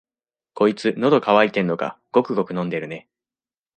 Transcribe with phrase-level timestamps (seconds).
[0.55, 3.07] こいつ、のど渇いてんのか、ごくごく飲んでるね。